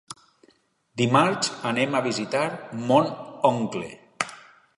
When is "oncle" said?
3.53-3.93